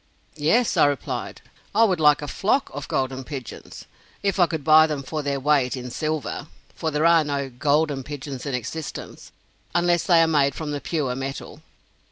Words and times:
"Yes," 0.35 0.77
I 0.77 0.87
replied, 0.87 1.41
"I 1.75 1.83
would 1.83 1.99
like 1.99 2.23
a 2.23 2.27
flock 2.27 2.71
of 2.73 2.87
'golden 2.87 3.23
pigeons,' 3.23 3.85
if 4.23 4.39
I 4.39 4.47
could 4.47 4.63
buy 4.63 4.87
them 4.87 5.03
for 5.03 5.21
their 5.21 5.39
weight 5.39 5.77
in 5.77 5.91
silver; 5.91 6.47
for 6.73 6.89
there 6.89 7.05
are 7.05 7.23
no 7.23 7.51
'golden' 7.51 8.01
pigeons 8.03 8.47
in 8.47 8.55
existence, 8.55 9.31
unless 9.75 10.01
they 10.05 10.23
are 10.23 10.27
made 10.27 10.55
from 10.55 10.71
the 10.71 10.81
pure 10.81 11.15
metal." 11.15 11.61